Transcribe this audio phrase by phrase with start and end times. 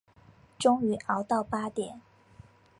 [0.57, 2.01] 终于熬到八点